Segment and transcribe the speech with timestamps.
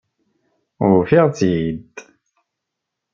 [0.97, 1.95] Ufiɣ-tt-id!